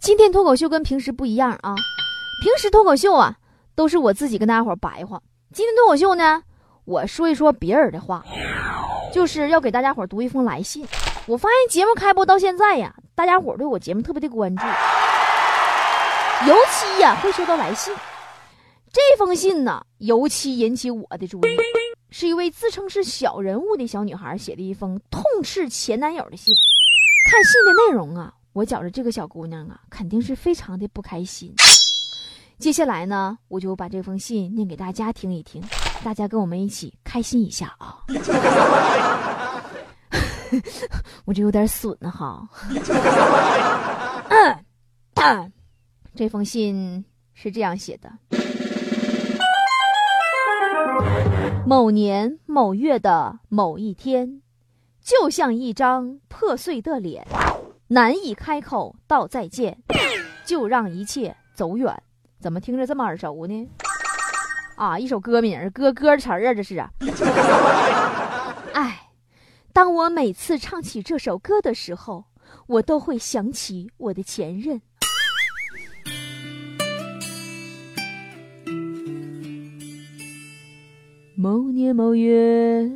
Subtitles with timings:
[0.00, 1.74] 今天脱口秀跟平时不一样啊，
[2.42, 3.36] 平时脱口秀啊
[3.74, 5.20] 都是我自己跟大家伙白话，
[5.52, 6.42] 今天脱口秀呢，
[6.86, 8.24] 我说一说别人的话。
[9.12, 10.86] 就是要给大家伙读一封来信。
[11.26, 14.64] 我发现节目开播到现在呀，大家伙对我节目特别的关注，
[16.46, 17.94] 尤其呀会收到来信。
[18.92, 21.42] 这封信呢，尤其引起我的注意，
[22.10, 26.54] 是一位自称是小人物的小女孩写的一封痛斥前男友的信。
[27.30, 31.54] 看信的内容啊，我觉着这个小姑娘啊，肯定是非常的不开心。
[32.58, 35.62] 接下来呢，我就把这封信念给大家听一听。
[36.04, 37.98] 大家跟我们一起开心一下啊！
[41.24, 42.48] 我这有点损哈。
[46.14, 47.04] 这封信
[47.34, 48.10] 是这样写的：
[51.64, 54.42] 某年某月的某一天，
[55.02, 57.26] 就像一张破碎的脸，
[57.92, 59.76] 难以开口道再见，
[60.44, 61.92] 就让一切走远。
[62.38, 63.68] 怎么听着这么耳熟呢？
[64.76, 66.88] 啊，一首歌名，歌歌词啊，这是啊。
[68.74, 69.08] 哎，
[69.72, 72.24] 当我每次唱起这首歌的时候，
[72.68, 74.80] 我都会想起我的前任。
[81.34, 82.88] 某年某月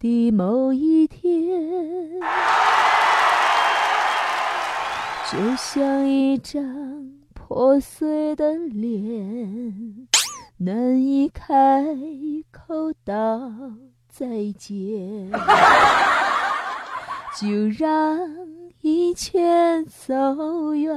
[0.00, 2.20] 的某一天，
[5.34, 6.62] 就像一张
[7.34, 10.06] 破碎的脸。
[10.56, 11.84] 难以开
[12.52, 13.50] 口道
[14.08, 15.32] 再见，
[17.34, 18.16] 就让
[18.82, 20.94] 一切走远。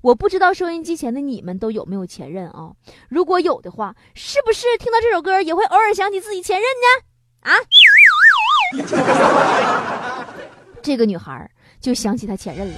[0.00, 2.70] 我不知道收音机前的你们都有没有前任啊？
[3.08, 7.50] 如果有的话，是不是听到这首歌也会偶尔想起自己前任呢？
[7.50, 7.58] 啊？
[10.86, 12.74] 这个女孩就想起她前任了。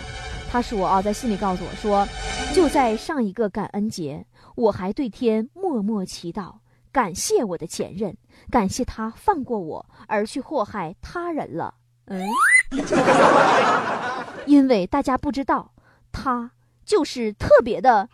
[0.50, 2.08] 她说啊，在信里告诉我说。
[2.54, 4.24] 就在上一个感恩节，
[4.56, 6.54] 我还对天默默祈祷，
[6.90, 8.16] 感谢我的前任，
[8.50, 11.74] 感谢他放过我，而去祸害他人了。
[12.06, 12.26] 嗯，
[14.46, 15.70] 因为大家不知道，
[16.10, 16.50] 他
[16.86, 18.08] 就是特别的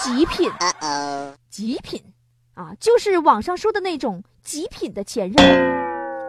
[0.00, 0.50] 极品，
[1.48, 2.02] 极品
[2.54, 5.77] 啊，就是网上说的那种极品的前任。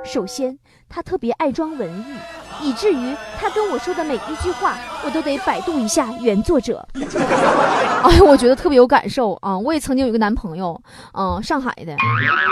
[0.04, 2.16] 首先，他特别爱装文艺。
[2.62, 6.86] 以至于他跟我说的每一句话，我都得百度一下原作者。
[8.04, 9.58] 哎，我觉得特别有感受啊！
[9.58, 10.82] 我也曾经有一个男朋友，
[11.14, 11.96] 嗯，上海的，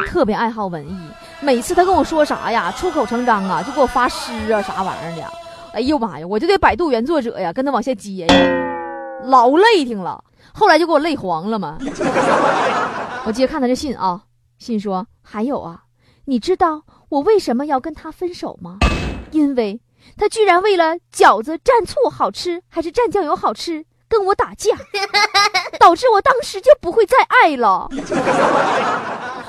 [0.07, 0.97] 特别爱好文艺。
[1.41, 5.29] 每次他跟我说啥呀，出口成章啊，就给我发诗啊，啥玩意儿的。
[5.73, 8.35] 哎呦妈呀，我就得百度原作者呀，跟他往下接呀，
[9.25, 10.23] 老累挺了。
[10.53, 11.77] 后来就给我累黄了嘛。
[13.25, 14.21] 我接着看他这信啊，
[14.57, 15.81] 信说还有啊，
[16.25, 18.77] 你知道我为什么要跟他分手吗？
[19.31, 19.79] 因为。
[20.15, 24.73] 他居然为了饺子蘸醋好吃还是蘸酱油好吃跟我打架，
[25.79, 27.89] 导致我当时就不会再爱了。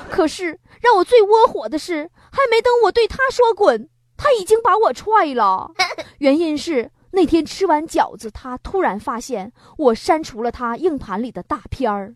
[0.09, 3.87] 可是让我最窝火的是，还没等我对他说滚，
[4.17, 5.71] 他已经把我踹了。
[6.17, 12.15] 原因是那天吃完饺子，他突然发现我删除了他硬盘里的大片儿。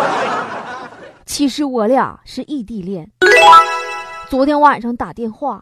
[1.24, 3.10] 其实我俩是异地恋，
[4.30, 5.60] 昨天晚上打电话。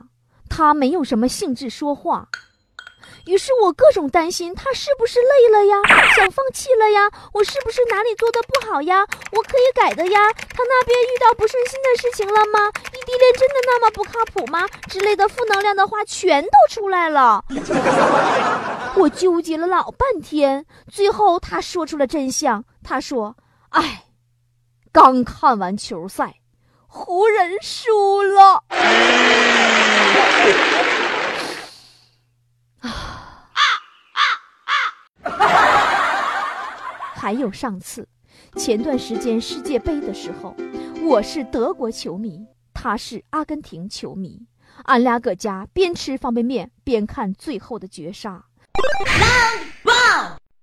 [0.51, 2.29] 他没有什么兴致说话，
[3.25, 5.77] 于是我各种担心他是不是累了呀，
[6.17, 9.07] 想放弃了呀，我是不是哪里做的不好呀？
[9.33, 10.33] 我可以改的呀。
[10.33, 12.69] 他那边遇到不顺心的事情了吗？
[12.89, 14.67] 异地恋真的那么不靠谱吗？
[14.91, 17.43] 之类的负能量的话全都出来了。
[18.97, 22.65] 我纠结了老半天，最后他说出了真相。
[22.83, 23.37] 他说
[23.71, 24.05] ：“哎，
[24.93, 26.35] 刚看完球赛。”
[26.91, 28.65] 湖人输了
[32.81, 33.45] 啊！
[37.15, 38.09] 还有上次，
[38.57, 40.57] 前段时间世界杯的时候，
[41.03, 44.47] 我是德国球迷，他是阿根廷球迷，
[44.85, 48.47] 俺俩搁家边吃方便面边看最后的绝杀。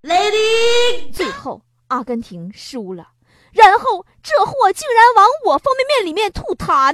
[0.02, 3.10] Lady，最后阿根廷输了。
[3.56, 6.94] 然后这货竟然往我方便面里面吐痰，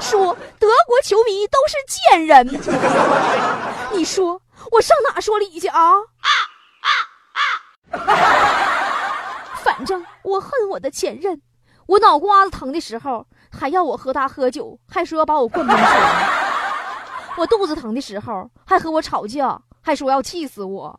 [0.00, 2.46] 说德国球迷都是贱人。
[3.92, 4.40] 你说
[4.70, 5.94] 我上哪说理去啊？
[9.64, 11.42] 反正我恨我的前任，
[11.86, 15.86] 我脑瓜子疼的时候还要我和他喝酒，还说要把我灌懵水；
[17.36, 20.94] 我肚子疼的时候还和我吵架，还说要气死我；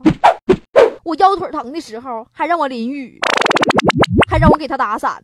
[1.02, 3.18] 我腰腿疼的时候还让我淋雨，
[4.28, 5.22] 还让我给他打伞。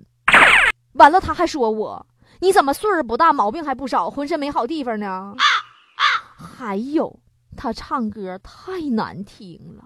[0.94, 2.06] 完了，他还说我，
[2.41, 5.35] 你怎么岁数不大，毛病还不少，浑身没好地方呢？
[6.37, 7.21] 还有，
[7.56, 9.85] 他唱歌太难听了，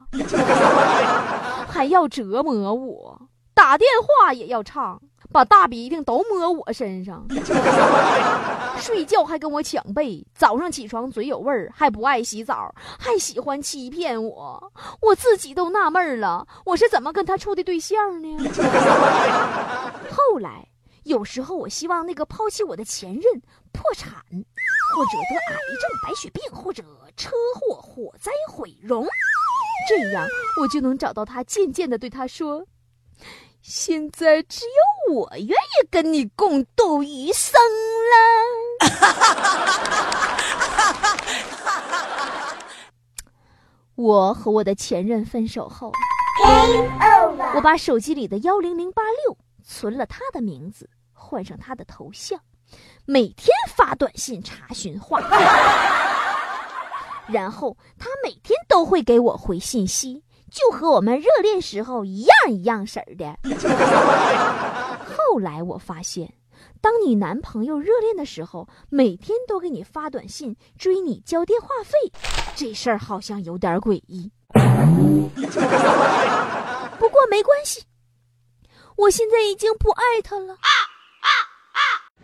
[1.69, 5.01] 还要折磨我，打电话也要唱，
[5.33, 7.27] 把大鼻涕都抹我身上，
[8.81, 18.37] 睡觉还跟我抢被，早上起床嘴有味儿，还不爱洗澡，还喜欢欺骗我，我自己都纳闷了，我是怎么跟他处的对象呢？
[20.11, 20.67] 后来。
[21.05, 23.23] 有时候我希望那个抛弃我的前任
[23.73, 26.85] 破产，或者得癌症、白血病，或者
[27.17, 29.07] 车祸、火灾毁容，
[29.89, 30.29] 这样
[30.61, 32.63] 我就能找到他，渐渐的对他说
[33.63, 34.73] ：“现在只有
[35.09, 37.61] 我愿意跟你共度余生
[38.11, 38.17] 了。
[43.97, 45.91] 我和我的前任分手后，
[47.55, 50.89] 我把手机里的幺零零八六存了他的名字。
[51.13, 52.41] 换上他的头像，
[53.05, 55.37] 每天发短信查询话费，
[57.33, 63.37] 然后他每天都会给我回信息，就和我们热恋时候一样一样式儿的。
[65.31, 66.33] 后来我发现，
[66.81, 71.99] 当你男朋友热恋的时候，每天都给你发短信追你交电话费，
[72.57, 74.31] 这事儿好像有点诡异。
[76.99, 77.85] 不过没关系，
[78.97, 80.57] 我现在已经不爱他了。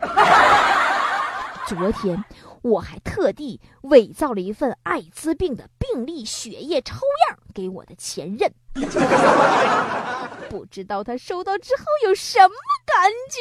[1.69, 2.25] 昨天
[2.63, 6.97] 我还特地伪造了一份艾滋病的病例血液抽
[7.29, 8.51] 样给我的前任，
[10.55, 12.55] 不知道他收到之后有什么
[12.87, 13.41] 感觉。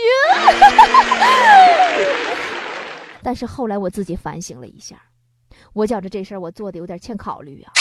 [3.22, 5.00] 但是后来我自己反省了一下，
[5.74, 7.72] 我觉着这事儿我做的有点欠考虑啊。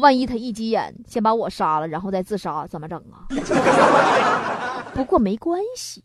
[0.00, 3.28] 万一他一急眼先把我杀了，然后再自杀，怎么整啊？
[4.96, 6.02] 不过没关系。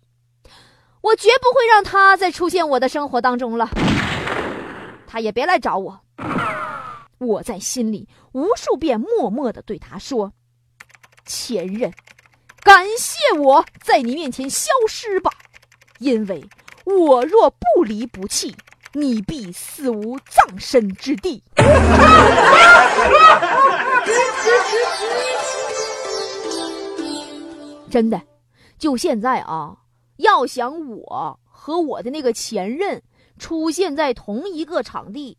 [0.99, 3.69] 我绝不会让他再出现我的生活当中了，
[5.07, 6.01] 他也别来找我。
[7.19, 10.33] 我在心里无数遍默默的对他说
[11.25, 11.93] ：“前任，
[12.63, 15.31] 感谢我在你面前消失吧，
[15.99, 16.43] 因为
[16.85, 18.55] 我若不离不弃，
[18.93, 21.43] 你必死无葬身之地。
[27.89, 28.21] ”真的，
[28.77, 29.75] 就现在啊。
[30.17, 33.01] 要想我和我的那个前任
[33.37, 35.37] 出现在同一个场地，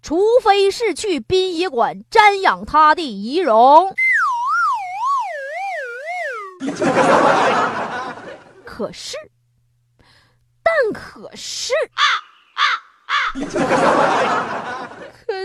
[0.00, 3.92] 除非是去殡仪馆瞻仰他的遗容。
[8.64, 9.16] 可是，
[10.62, 11.72] 但可是，
[13.34, 13.40] 可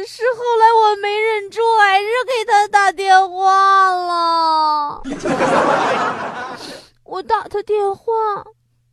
[0.05, 5.01] 是后来我没忍住，还是给他打电话了。
[7.03, 8.13] 我打他电话。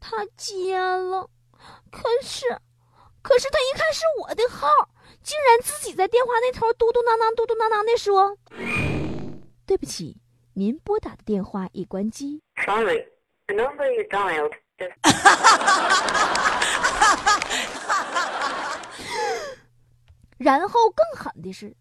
[0.08, 1.28] 他接了，
[1.90, 2.46] 可是，
[3.22, 4.68] 可是他一看是我的号，
[5.20, 8.38] 竟然自己在电话那头嘟嘟囔囔、嘟嘟囔囔的说
[9.66, 10.16] ：“对不起，
[10.58, 13.04] 您拨打的电话已关机。” Sorry,
[13.46, 14.52] the number you dialed.
[20.38, 21.76] 然后更狠的是，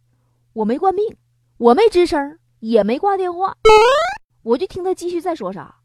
[0.54, 1.16] 我没关病，
[1.58, 3.56] 我没吱声，也没挂电话，
[4.44, 5.76] 我就听他继续再说啥，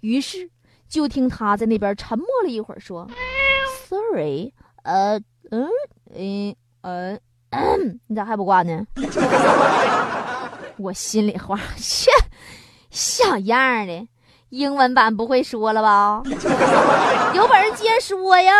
[0.00, 0.50] 于是。
[0.88, 3.06] 就听他在那边沉默了一会儿，说
[3.86, 5.20] ：“Sorry，呃，
[5.52, 5.70] 嗯，
[6.80, 7.20] 嗯，
[7.50, 8.84] 嗯，你咋还不挂呢？”
[10.80, 12.08] 我心里话， 切，
[12.90, 14.08] 小样的，
[14.48, 16.22] 英文版不会说了吧？
[17.34, 18.52] 有本事接着说呀！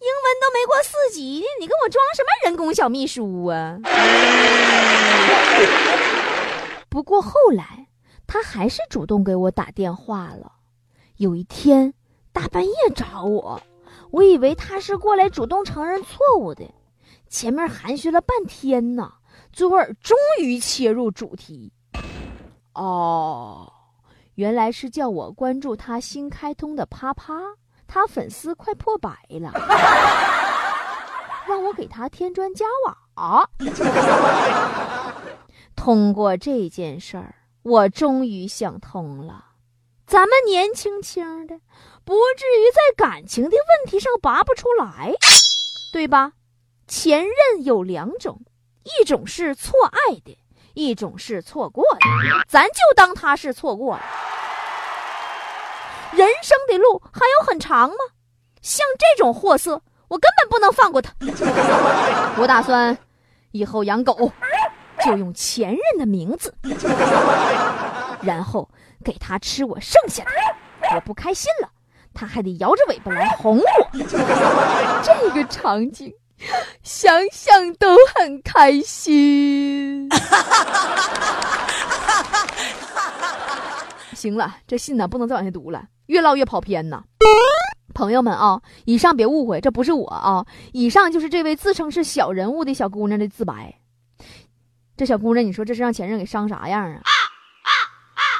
[0.00, 3.78] 英文都没过四级你跟我装什么人工小秘书啊？
[6.88, 7.86] 不过后来
[8.26, 10.52] 他还是主动给我打电话了。
[11.16, 11.92] 有一天，
[12.32, 13.60] 大半夜找我，
[14.10, 16.64] 我以为他是过来主动承认错误的。
[17.28, 19.12] 前面寒暄了半天呢，
[19.52, 21.72] 最后终于切入主题。
[22.74, 23.70] 哦，
[24.34, 27.34] 原来是叫我关注他新开通的啪啪，
[27.86, 29.52] 他粉丝快破百了，
[31.46, 33.50] 让我给他添砖加瓦。
[35.74, 39.46] 通过这件事儿，我终于想通了。
[40.06, 41.58] 咱们年轻轻的，
[42.04, 45.12] 不至于在感情的问题上拔不出来，
[45.92, 46.32] 对吧？
[46.86, 48.40] 前任有两种，
[48.84, 50.38] 一种是错爱的，
[50.74, 52.00] 一种是错过的。
[52.48, 54.02] 咱就当他是错过了。
[56.12, 57.96] 人生的路还有很长吗？
[58.62, 61.12] 像这种货色，我根本不能放过他。
[62.36, 62.98] 我打算
[63.52, 64.30] 以后养狗，
[65.04, 66.52] 就用前任的名字，
[68.22, 68.68] 然后
[69.04, 70.30] 给他吃我剩下的。
[70.94, 71.70] 我不开心了，
[72.12, 73.64] 他还得摇着尾巴来哄我。
[75.02, 76.12] 这个场景，
[76.82, 80.08] 想想都很开心。
[84.14, 87.02] 行了，这信呢不能再往下读了，越唠越跑偏呐。
[87.94, 93.74] 朋友们啊，以上别误会，这不是我啊，以上就是这位自称是小人物的小姑娘的自白。
[94.96, 97.02] 这小姑娘，你说这是让前任给伤啥样啊？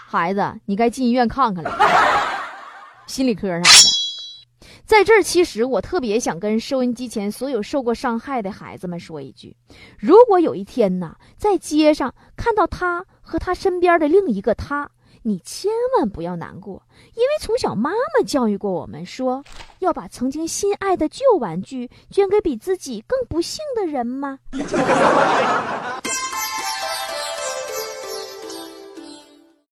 [0.07, 1.71] 孩子，你该进医院看看了，
[3.07, 4.00] 心理科啥的。
[4.90, 9.56] 在这儿，其实我特别想跟收音机前所有受过伤害的孩子们说一句：
[9.97, 14.90] 如果有一天呢，在街上看到他和他身边的另一个他，
[15.23, 16.82] 你千万不要难过，
[17.14, 19.44] 因为从小妈妈教育过我们，说
[19.78, 24.40] 要把曾经心爱的旧玩具捐给比自己更不幸的人吗？